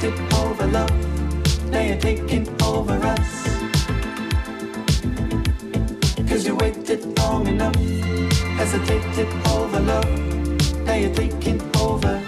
taking 0.00 0.32
over 0.32 0.66
love. 0.66 1.70
Now 1.70 1.80
you're 1.82 1.98
taking 1.98 2.48
over 2.62 2.94
us. 2.94 3.44
Cause 6.26 6.46
you 6.46 6.56
waited 6.56 7.18
long 7.18 7.46
enough. 7.46 7.76
Hesitated 8.56 9.28
over 9.48 9.80
love. 9.80 10.08
Now 10.86 10.94
you're 10.94 11.14
taking 11.14 11.60
over. 11.76 12.19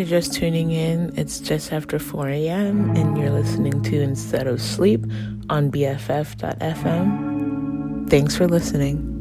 You're 0.00 0.08
just 0.08 0.32
tuning 0.32 0.70
in, 0.70 1.12
it's 1.18 1.40
just 1.40 1.74
after 1.74 1.98
4 1.98 2.30
a.m. 2.30 2.96
and 2.96 3.18
you're 3.18 3.28
listening 3.28 3.82
to 3.82 4.00
Instead 4.00 4.46
of 4.46 4.62
Sleep 4.62 5.04
on 5.50 5.70
BFF.fm. 5.70 7.18
Thanks 8.08 8.34
for 8.34 8.48
listening. 8.48 9.19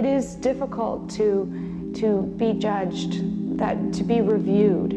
It 0.00 0.06
is 0.06 0.34
difficult 0.36 1.10
to 1.10 1.92
to 1.94 2.22
be 2.38 2.54
judged, 2.54 3.58
that 3.58 3.92
to 3.92 4.02
be 4.02 4.22
reviewed. 4.22 4.94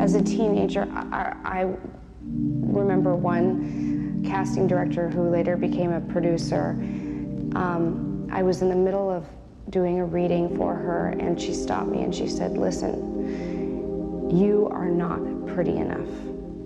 As 0.00 0.14
a 0.14 0.22
teenager, 0.22 0.88
I, 0.92 1.36
I 1.44 1.74
remember 2.24 3.14
one 3.14 4.24
casting 4.26 4.66
director 4.66 5.08
who 5.08 5.28
later 5.28 5.56
became 5.56 5.92
a 5.92 6.00
producer. 6.00 6.70
Um, 7.54 8.28
I 8.32 8.42
was 8.42 8.62
in 8.62 8.70
the 8.70 8.74
middle 8.74 9.08
of 9.08 9.24
doing 9.68 10.00
a 10.00 10.04
reading 10.04 10.56
for 10.56 10.74
her, 10.74 11.10
and 11.20 11.40
she 11.40 11.54
stopped 11.54 11.88
me 11.88 12.02
and 12.02 12.12
she 12.12 12.26
said, 12.26 12.58
"Listen, 12.58 14.36
you 14.36 14.68
are 14.72 14.88
not 14.88 15.20
pretty 15.46 15.76
enough 15.76 16.08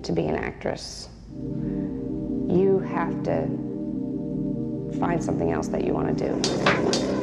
to 0.04 0.12
be 0.12 0.24
an 0.26 0.36
actress. 0.36 1.10
You 1.36 2.78
have 2.88 3.22
to 3.24 3.46
find 4.98 5.22
something 5.22 5.52
else 5.52 5.68
that 5.68 5.84
you 5.84 5.92
want 5.92 6.16
to 6.16 6.28
do." 6.28 7.13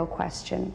Real 0.00 0.06
question. 0.06 0.72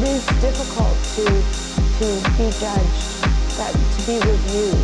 Difficult 0.00 0.96
to 1.16 1.24
to 1.24 2.06
be 2.38 2.48
judged, 2.56 3.20
that 3.60 3.72
to 3.72 4.00
be 4.06 4.16
reviewed. 4.16 4.80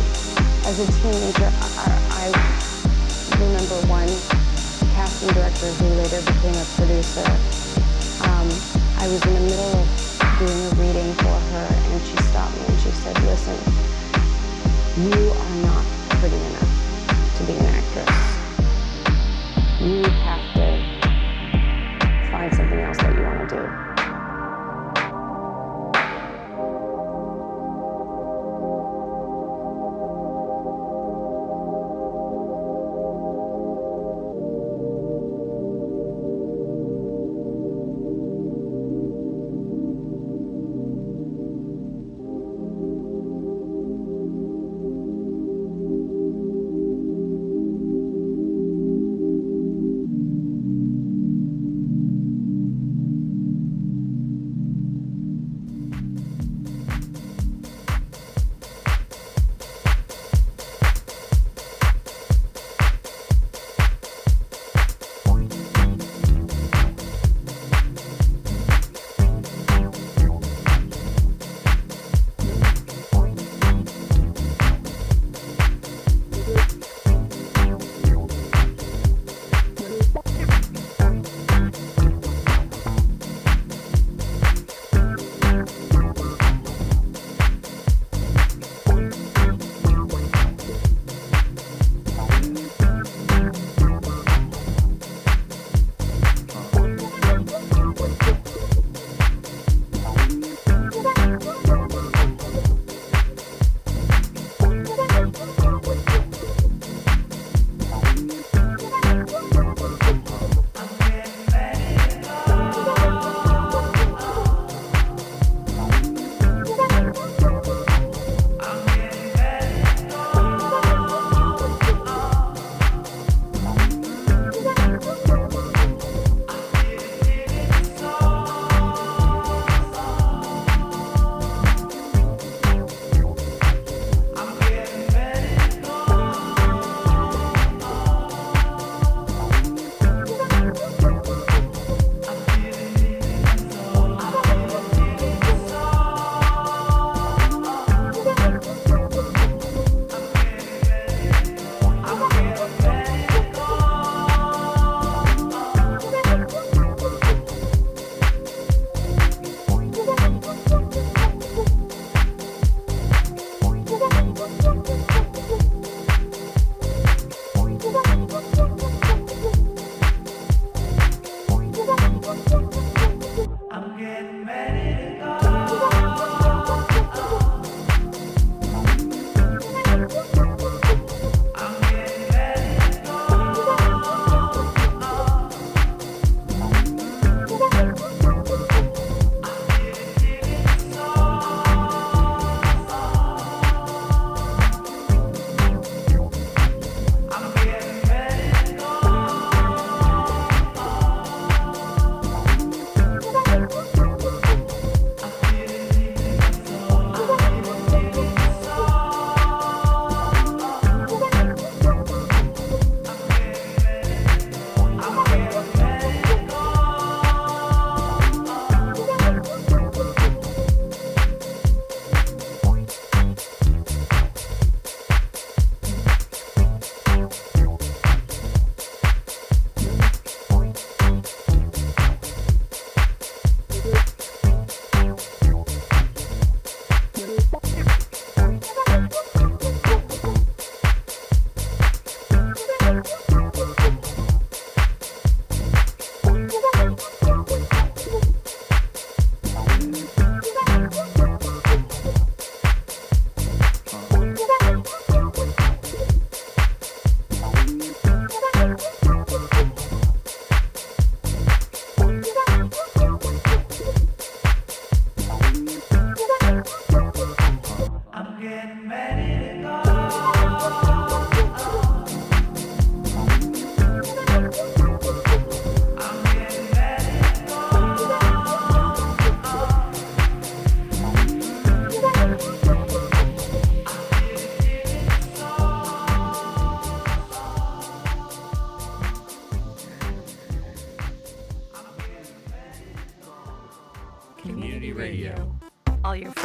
As 0.69 0.77
a 0.77 0.85
teenager, 1.01 1.49
I, 1.81 1.89
I 2.11 3.37
remember 3.39 3.75
one 3.87 4.07
casting 4.93 5.29
director 5.29 5.65
who 5.81 5.87
later 5.95 6.21
became 6.21 6.53
a 6.53 6.65
producer. 6.77 7.25
Um, 8.29 8.47
I 9.01 9.07
was 9.07 9.25
in 9.25 9.33
the 9.33 9.39
middle 9.41 9.73
of 9.81 9.87
doing 10.37 10.61
a 10.61 10.75
reading 10.77 11.13
for 11.15 11.39
her, 11.49 11.67
and 11.71 12.05
she 12.05 12.17
stopped 12.29 12.53
me 12.55 12.65
and 12.67 12.79
she 12.81 12.91
said, 12.91 13.17
"Listen, 13.23 13.57
you 15.01 15.31
are 15.31 15.55
not 15.65 15.85
pretty 16.21 16.37
enough 16.37 17.37
to 17.37 17.43
be 17.43 17.53
an 17.53 17.65
actress. 17.65 18.13
You 19.81 20.16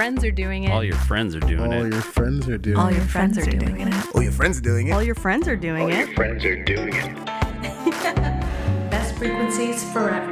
friends 0.03 0.25
are 0.25 0.33
doing 0.33 0.65
it. 0.65 0.73
All 0.73 0.83
your 0.83 0.97
friends 0.97 1.37
are 1.37 1.41
doing 1.41 1.71
it. 1.71 1.77
All 1.77 1.89
your 1.89 2.03
friends 2.03 2.49
are 2.49 2.59
doing 2.59 2.77
it. 2.77 2.81
All 2.81 2.91
your 2.93 3.03
friends 3.05 3.39
are 3.39 3.47
doing 3.47 3.79
it. 3.79 3.95
All 4.15 4.21
your 4.21 4.33
friends 4.33 4.59
are 4.59 4.61
doing 4.61 4.89
it. 4.89 4.93
All 4.93 5.03
your 5.03 5.15
friends 5.15 5.47
are 5.53 5.57
doing 5.57 5.91
it. 5.91 6.15
friends 6.17 6.45
are 6.45 6.65
doing 6.65 6.93
it. 6.93 7.15
Best 8.91 9.15
frequencies 9.17 9.85
forever. 9.93 10.32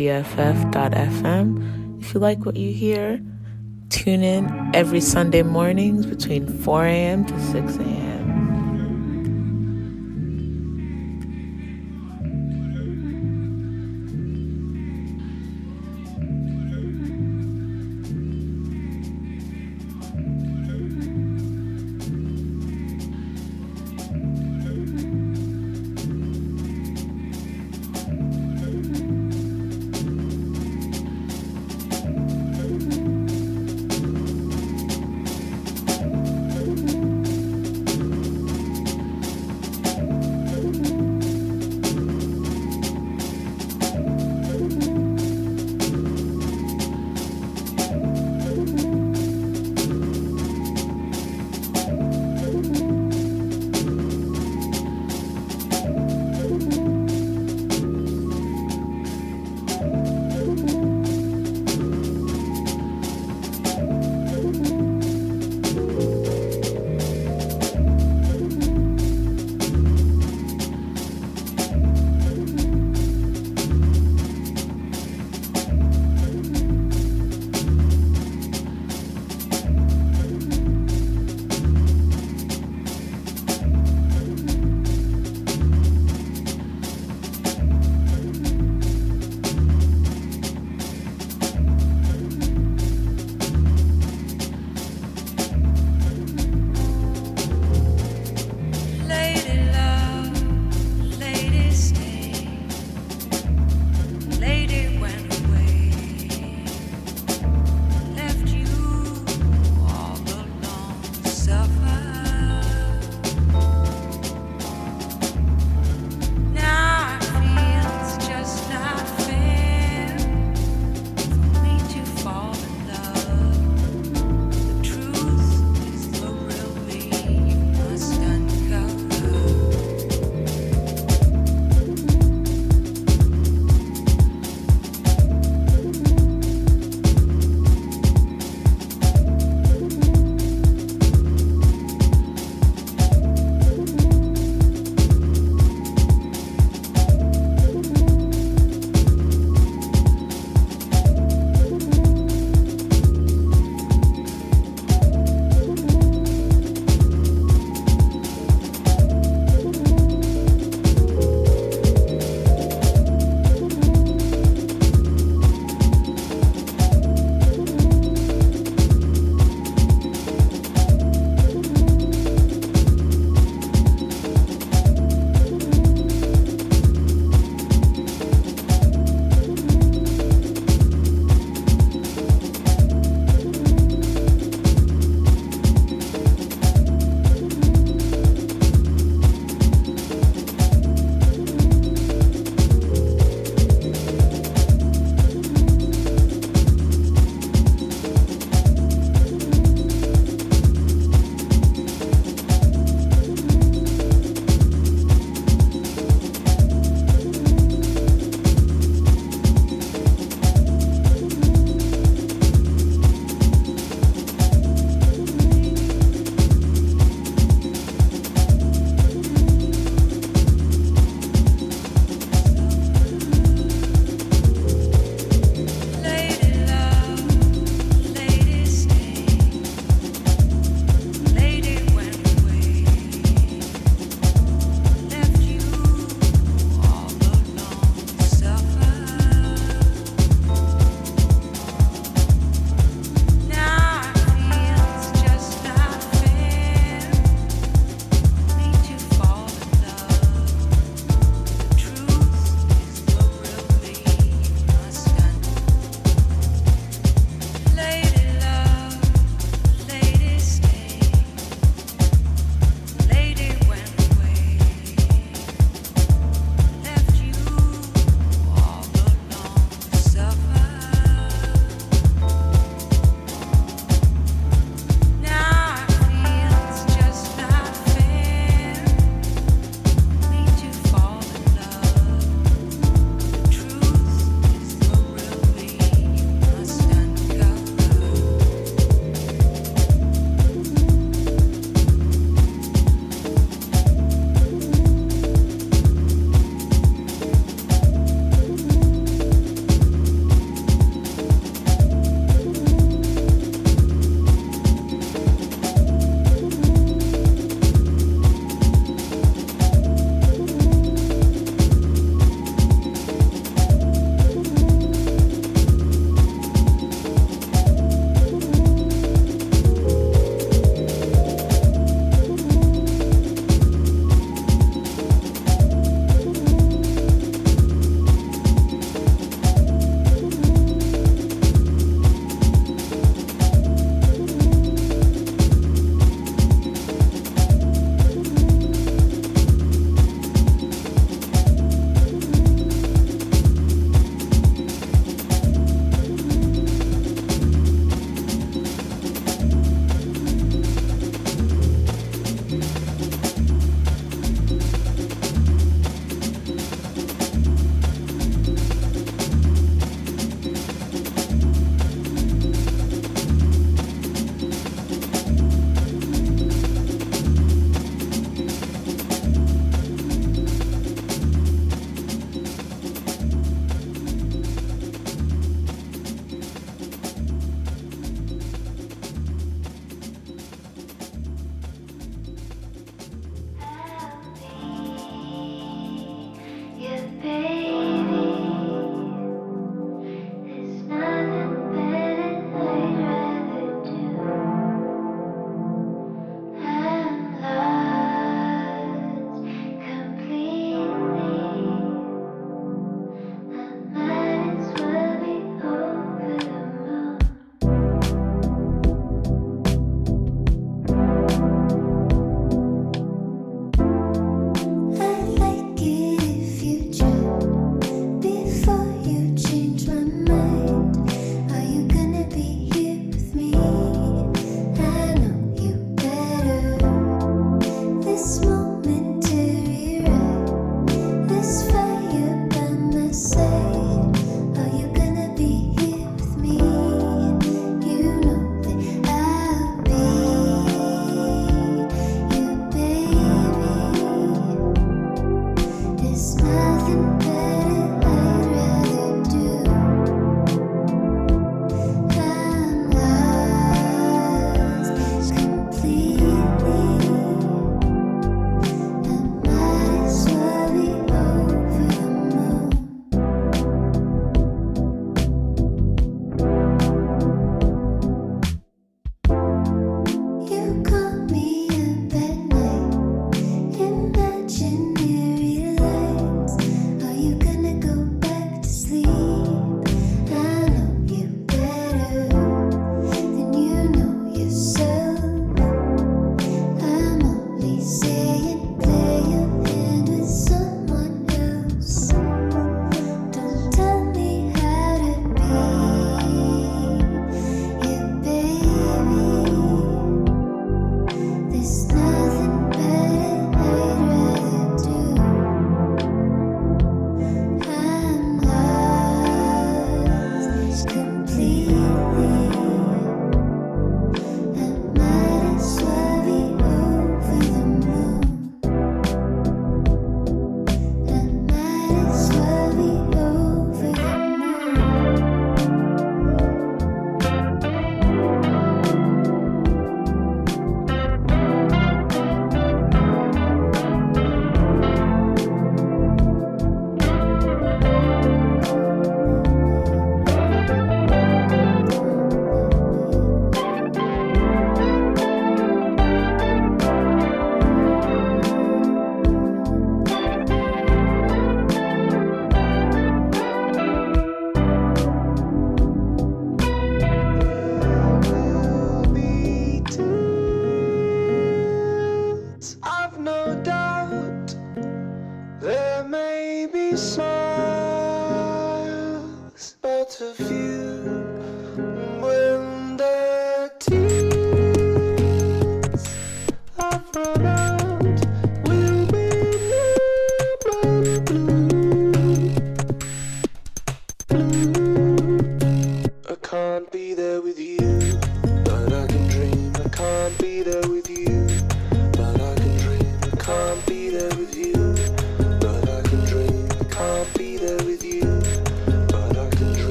BFF.FM. 0.00 2.00
If 2.00 2.14
you 2.14 2.20
like 2.20 2.46
what 2.46 2.56
you 2.56 2.72
hear, 2.72 3.20
tune 3.90 4.22
in 4.22 4.70
every 4.72 5.02
Sunday 5.02 5.42
mornings 5.42 6.06
between 6.06 6.46
4 6.46 6.86
a.m. 6.86 7.26
to 7.26 7.38
6 7.38 7.76
a.m. 7.76 7.89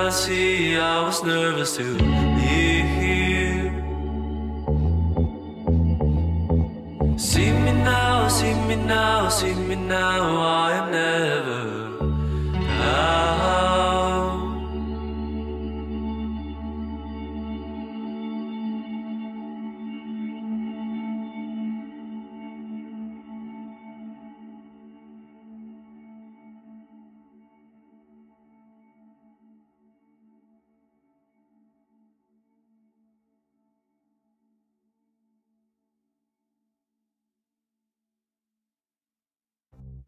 I 0.00 0.08
see 0.08 0.76
I 0.76 1.02
was 1.02 1.22
nervous 1.22 1.76
to 1.76 1.98
be 1.98 2.80
here. 2.98 3.70
See 7.18 7.52
me 7.52 7.72
now, 7.84 8.28
see 8.28 8.54
me 8.66 8.76
now, 8.76 9.28
see 9.28 9.54
me 9.54 9.76
now. 9.76 10.69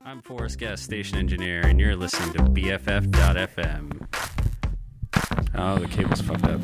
I'm 0.04 0.20
Forrest 0.20 0.58
Guest, 0.58 0.82
station 0.82 1.16
engineer, 1.16 1.60
and 1.60 1.78
you're 1.78 1.94
listening 1.94 2.32
to 2.32 2.42
BFF.FM. 2.42 4.08
Oh, 5.54 5.78
the 5.78 5.86
cable's 5.86 6.20
fucked 6.20 6.44
up. 6.44 6.60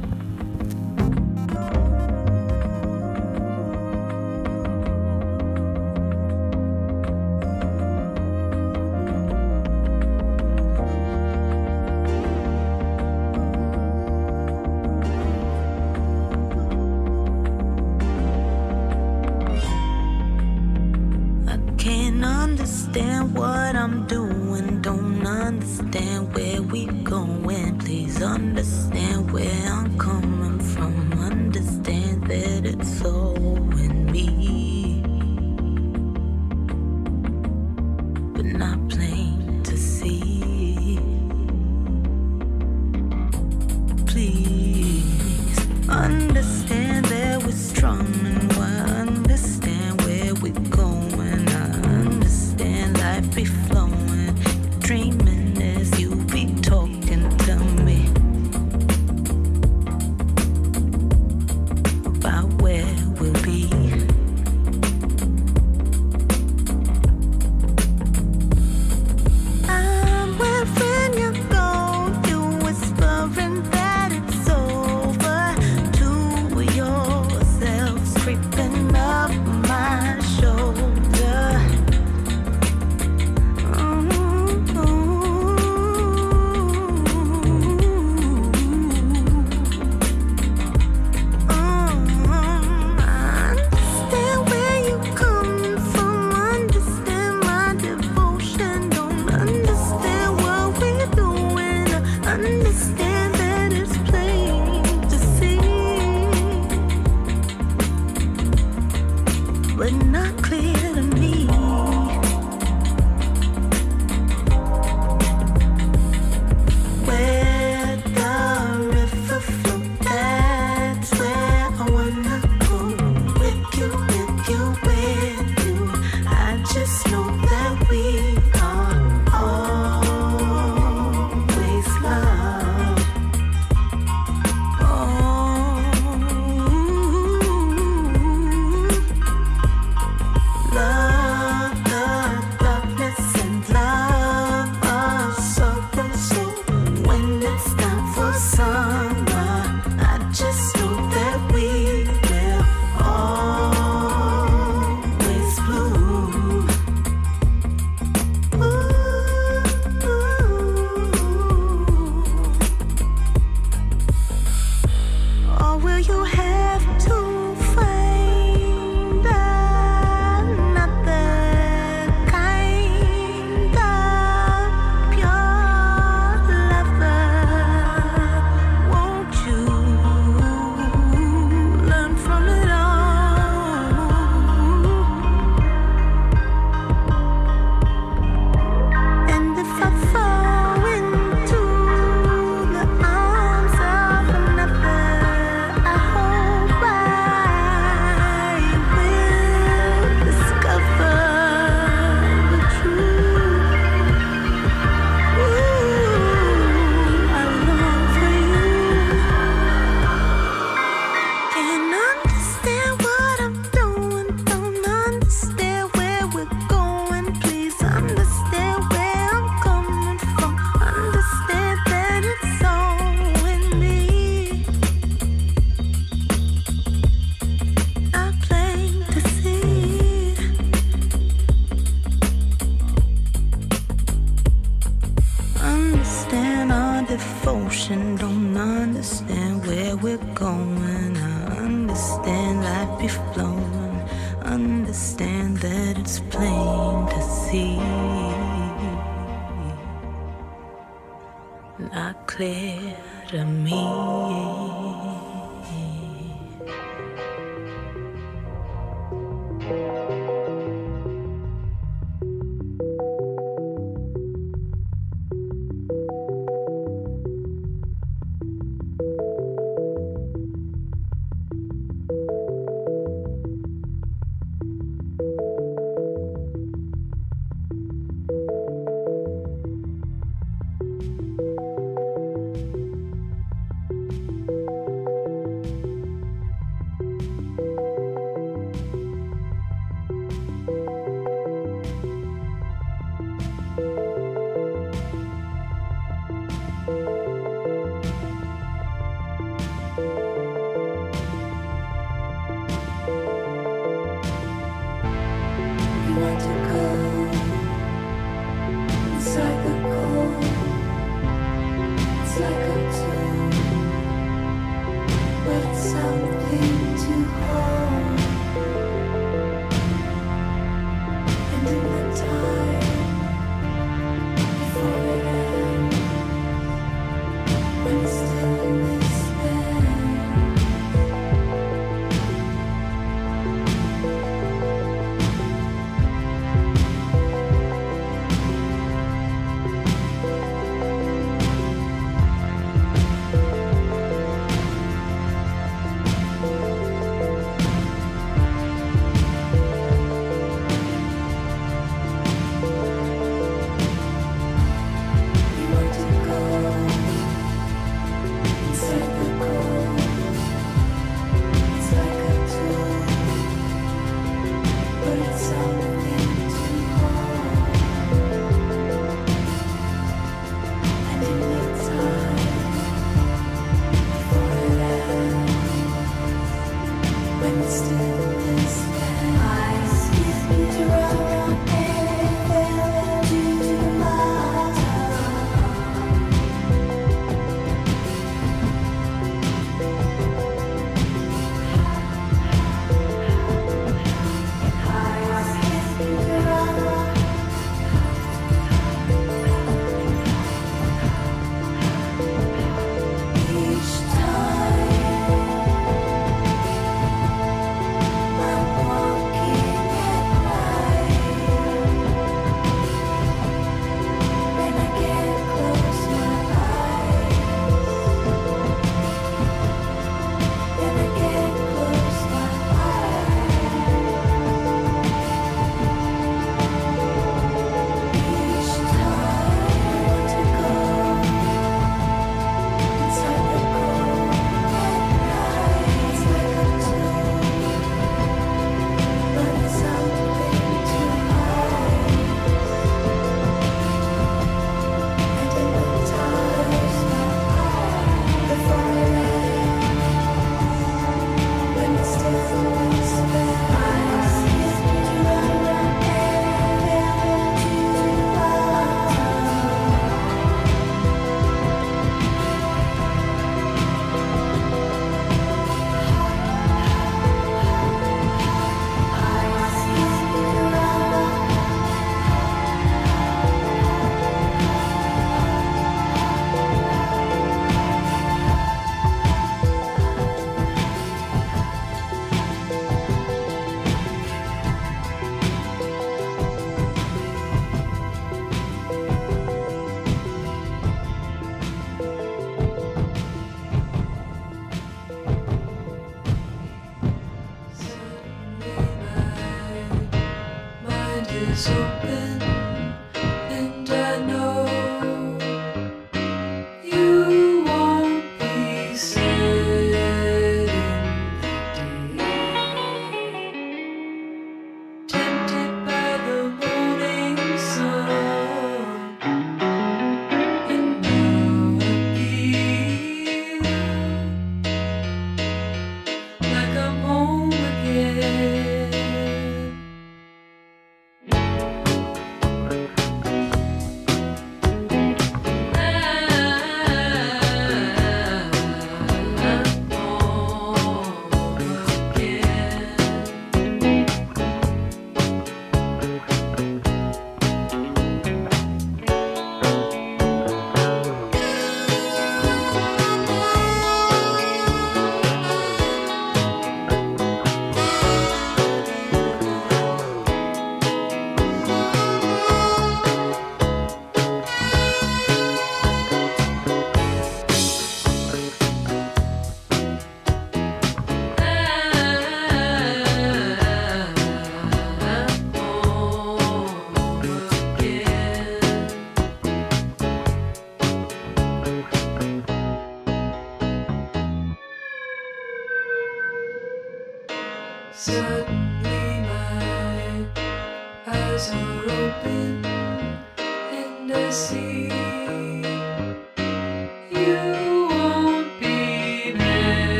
To 317.09 317.57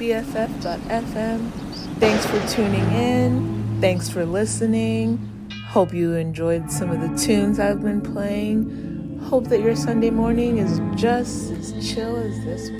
BFF.FM. 0.00 1.50
Thanks 2.00 2.24
for 2.24 2.40
tuning 2.48 2.90
in. 2.90 3.78
Thanks 3.82 4.08
for 4.08 4.24
listening. 4.24 5.18
Hope 5.66 5.92
you 5.92 6.14
enjoyed 6.14 6.72
some 6.72 6.90
of 6.90 7.02
the 7.02 7.14
tunes 7.18 7.60
I've 7.60 7.82
been 7.82 8.00
playing. 8.00 9.18
Hope 9.24 9.48
that 9.48 9.60
your 9.60 9.76
Sunday 9.76 10.08
morning 10.08 10.56
is 10.56 10.80
just 10.98 11.50
as 11.50 11.72
chill 11.86 12.16
as 12.16 12.44
this 12.46 12.70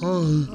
Oh. 0.00 0.46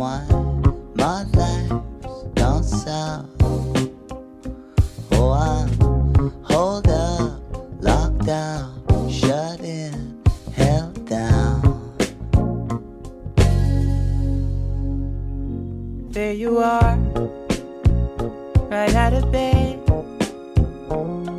why 0.00 0.24
my 0.94 1.24
life's 1.34 2.24
gone 2.34 2.64
south. 2.64 3.26
Oh, 5.12 5.32
I'm 5.32 5.68
hold 6.42 6.88
up, 6.88 7.38
locked 7.82 8.26
out, 8.30 8.72
shut 9.10 9.60
in, 9.60 10.18
held 10.54 11.06
down. 11.06 11.60
There 16.08 16.32
you 16.32 16.56
are, 16.60 16.96
right 18.70 18.94
out 18.94 19.12
of 19.12 19.30
bed, 19.30 19.86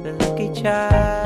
the 0.04 0.16
lucky 0.20 0.54
child. 0.62 1.21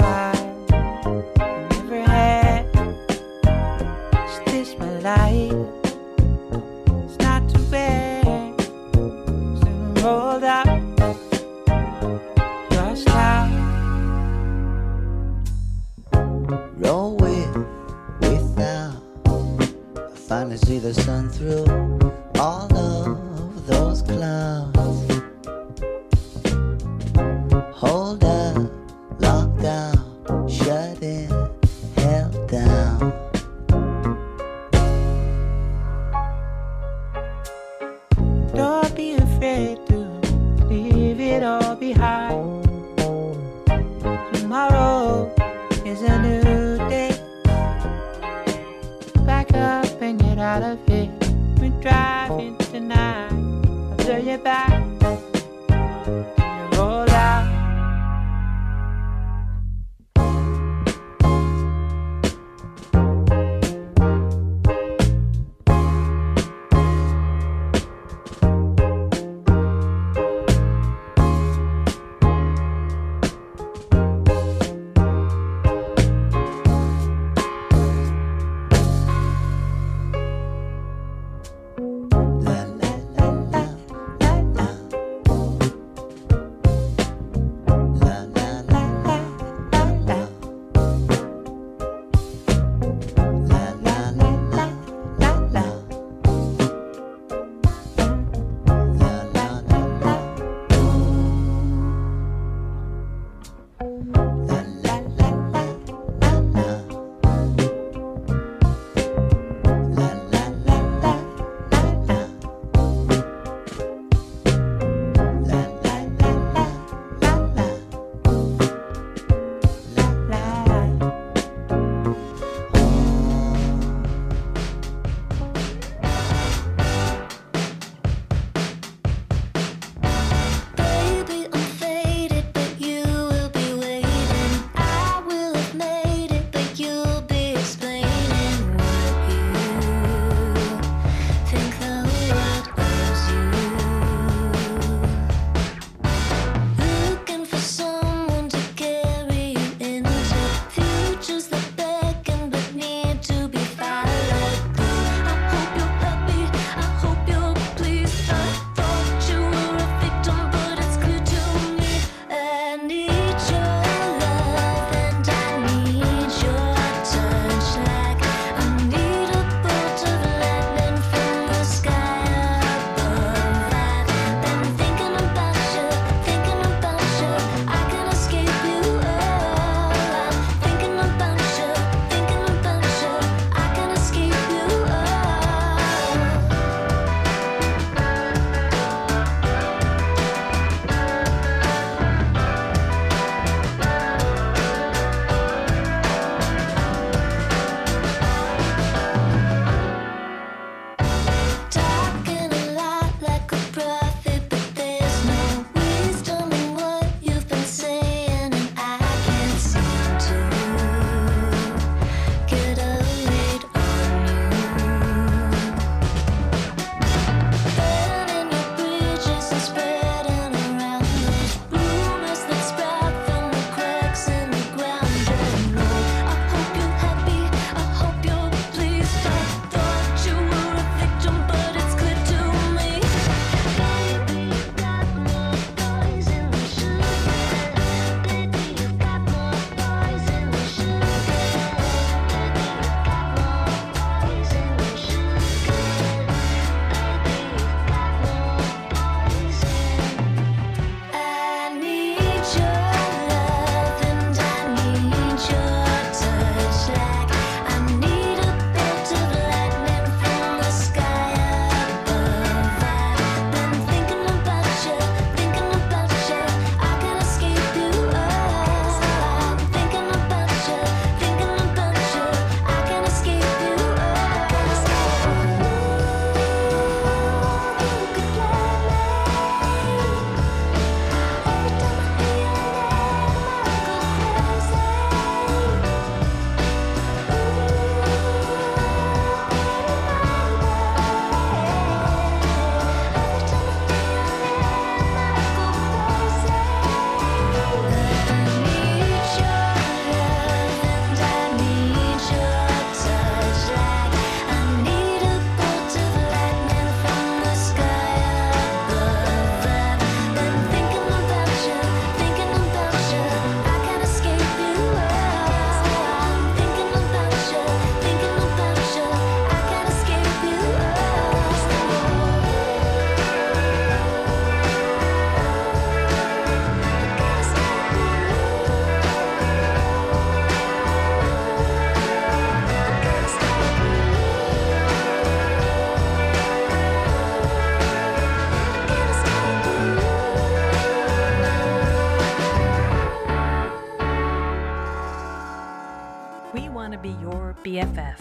BFF. 347.76 348.18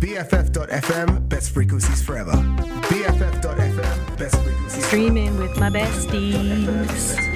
BFF.FM, 0.00 1.28
best 1.28 1.52
frequencies 1.52 2.02
forever. 2.02 2.32
BFF.FM, 2.32 4.18
best 4.18 4.34
frequencies 4.42 4.84
Streaming 4.84 5.38
with 5.38 5.56
my 5.60 5.70
besties. 5.70 7.35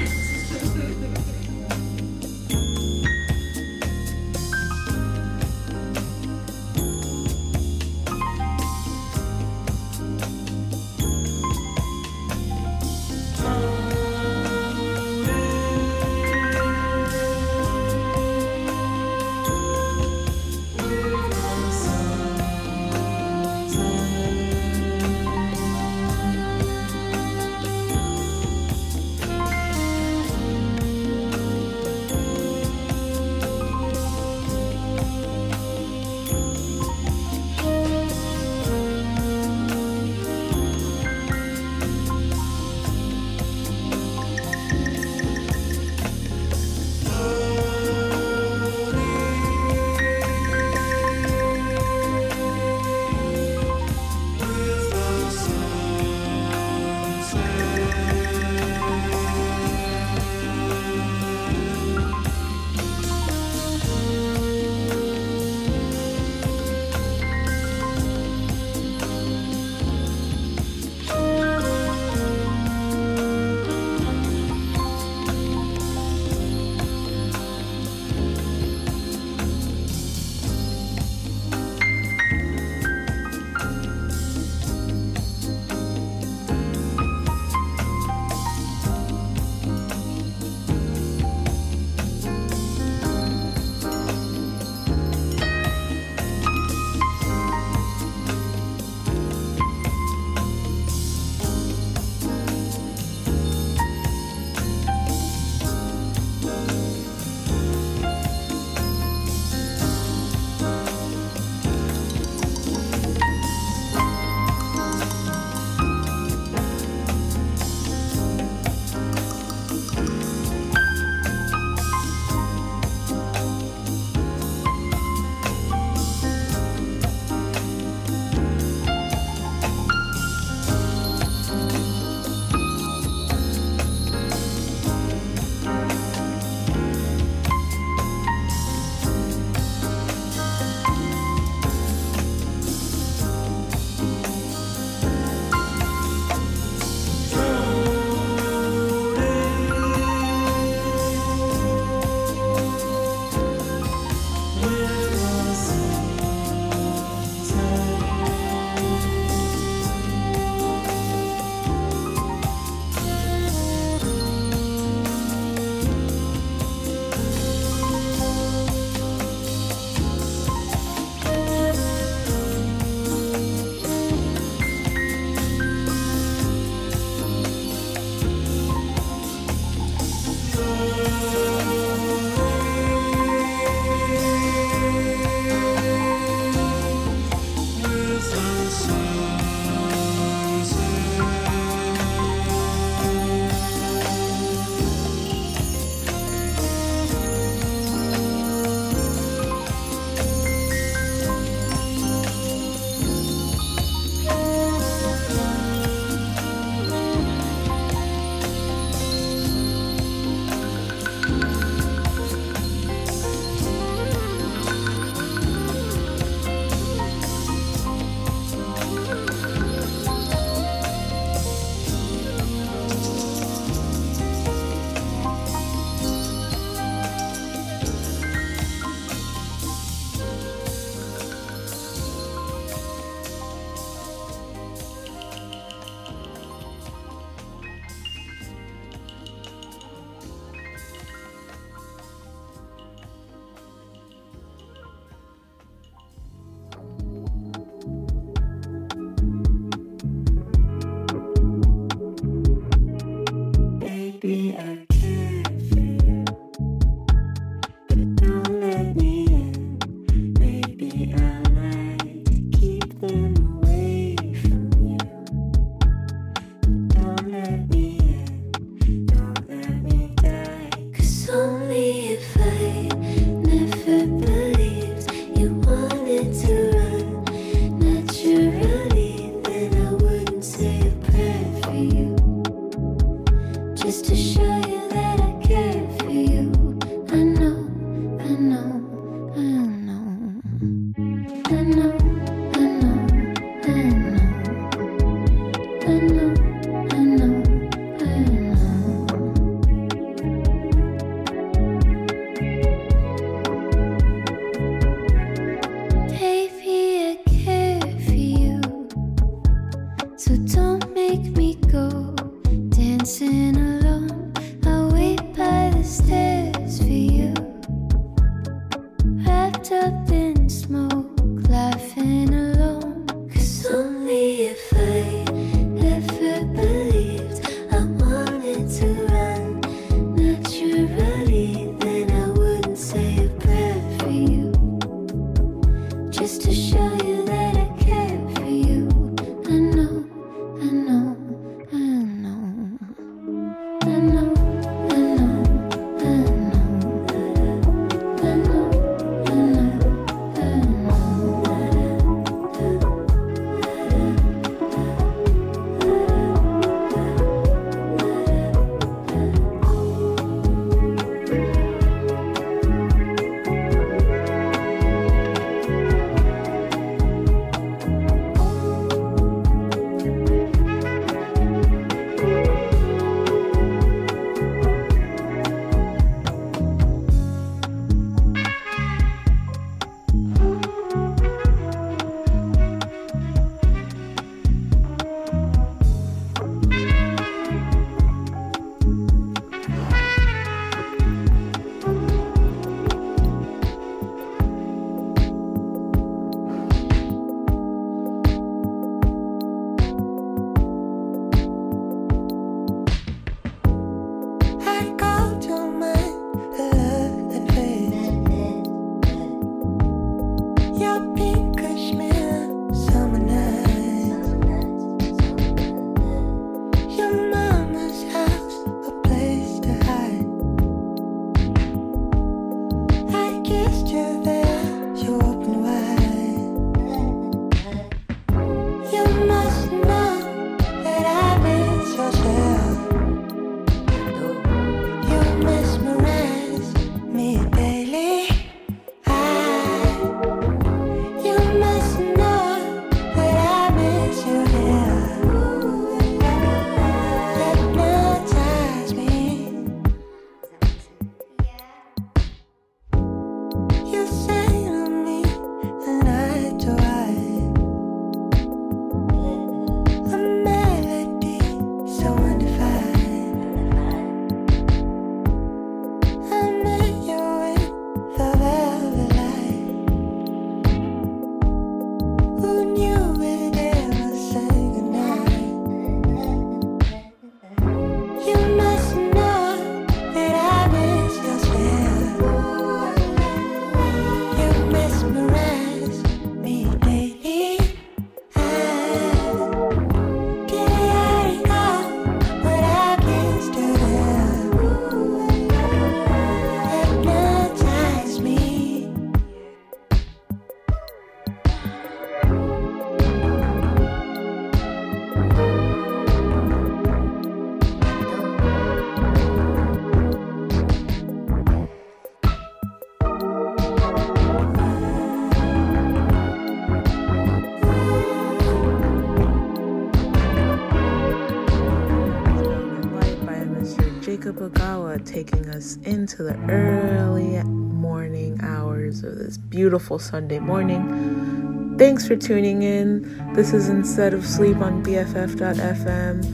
taking 525.11 525.49
us 525.51 525.77
into 525.79 526.23
the 526.23 526.37
early 526.49 527.43
morning 527.43 528.39
hours 528.43 529.03
of 529.03 529.19
this 529.19 529.37
beautiful 529.37 529.99
Sunday 529.99 530.39
morning. 530.39 531.77
Thanks 531.77 532.07
for 532.07 532.15
tuning 532.15 532.63
in. 532.63 533.35
This 533.35 533.53
is 533.53 533.69
Instead 533.69 534.15
of 534.15 534.25
Sleep 534.25 534.59
on 534.59 534.85
BFF.fm. 534.85 536.25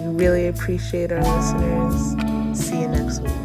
We 0.00 0.22
really 0.22 0.48
appreciate 0.48 1.12
our 1.12 1.22
listeners. 1.22 2.60
See 2.60 2.80
you 2.82 2.88
next 2.88 3.20
week. 3.20 3.43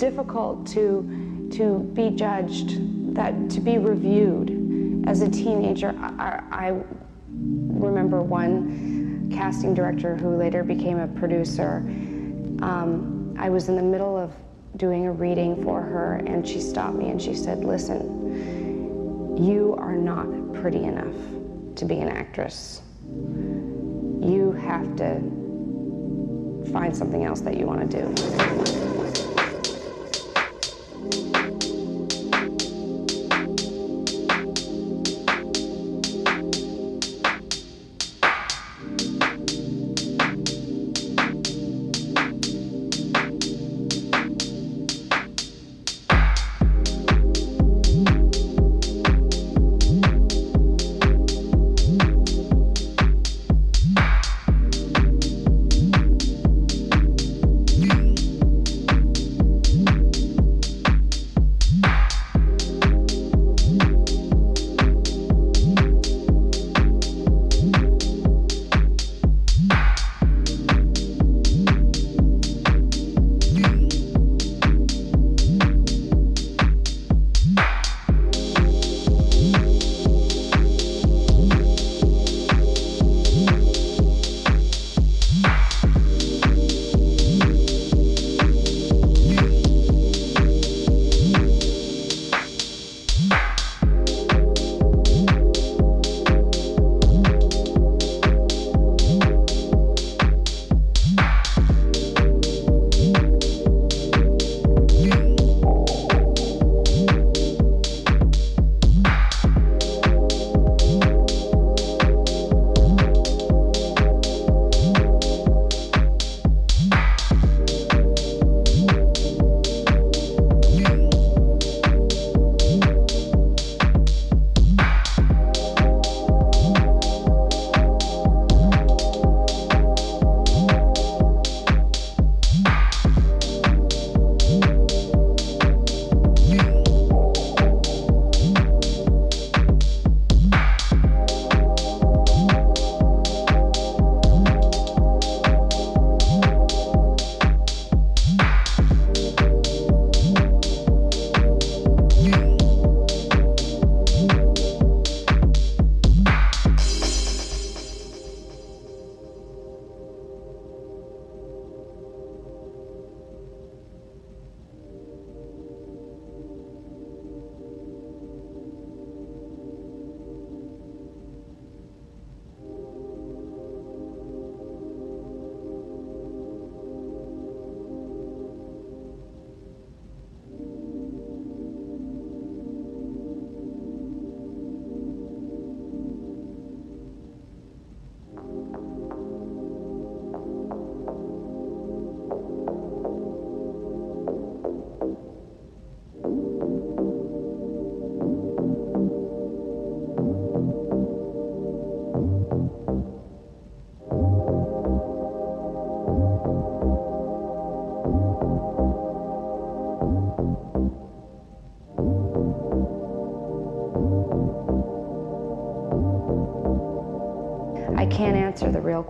Difficult 0.00 0.66
to 0.66 1.48
to 1.52 1.80
be 1.92 2.10
judged, 2.10 3.14
that 3.14 3.50
to 3.50 3.60
be 3.60 3.76
reviewed. 3.78 4.56
As 5.06 5.20
a 5.20 5.28
teenager, 5.28 5.94
I, 5.98 6.42
I 6.50 6.80
remember 7.28 8.22
one 8.22 9.30
casting 9.34 9.74
director 9.74 10.16
who 10.16 10.36
later 10.36 10.62
became 10.62 10.98
a 10.98 11.08
producer. 11.08 11.78
Um, 12.62 13.34
I 13.38 13.50
was 13.50 13.68
in 13.68 13.76
the 13.76 13.82
middle 13.82 14.16
of 14.16 14.32
doing 14.76 15.06
a 15.06 15.12
reading 15.12 15.62
for 15.64 15.82
her, 15.82 16.22
and 16.26 16.46
she 16.46 16.60
stopped 16.60 16.96
me 16.96 17.10
and 17.10 17.20
she 17.20 17.34
said, 17.34 17.64
"Listen, 17.64 19.36
you 19.36 19.74
are 19.78 19.96
not 19.96 20.26
pretty 20.54 20.84
enough 20.84 21.16
to 21.76 21.84
be 21.84 21.98
an 21.98 22.08
actress. 22.08 22.82
You 24.22 24.56
have 24.60 24.96
to 24.96 25.20
find 26.72 26.96
something 26.96 27.24
else 27.24 27.40
that 27.40 27.56
you 27.56 27.66
want 27.66 27.90
to 27.90 28.02
do." 28.02 28.99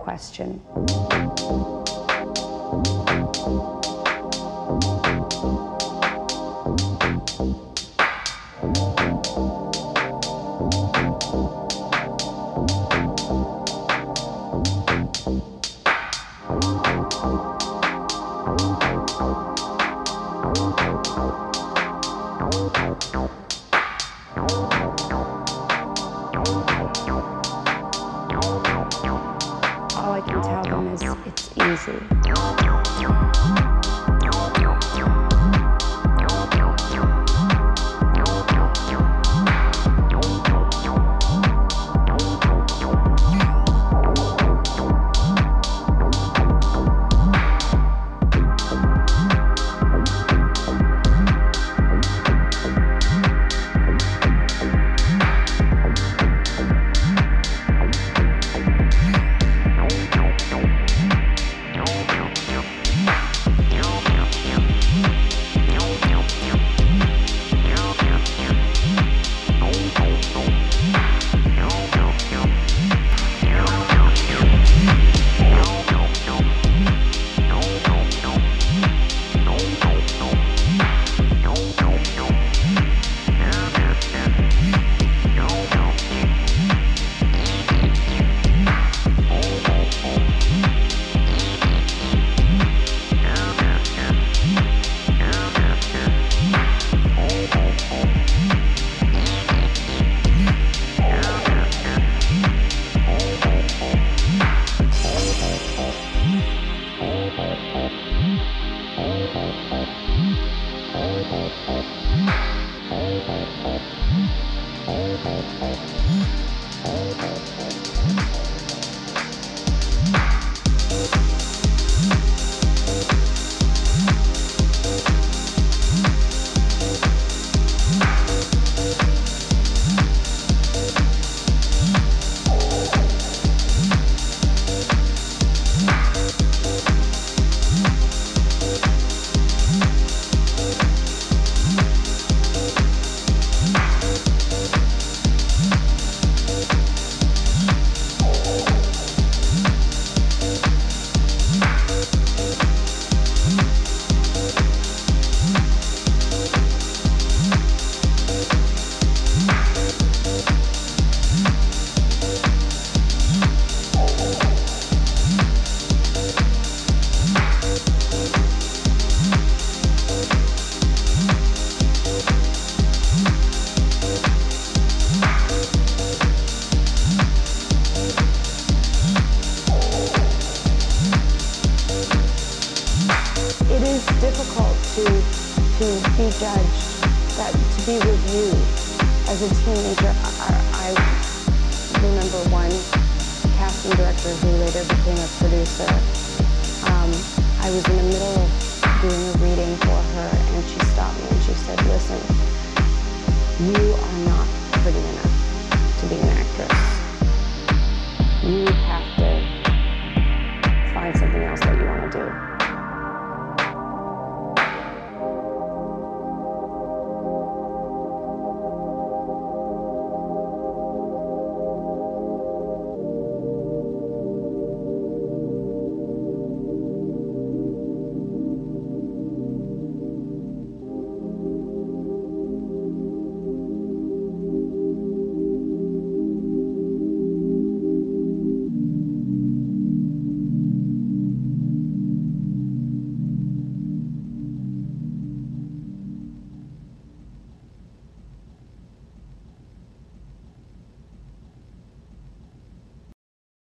Question. 0.03 0.50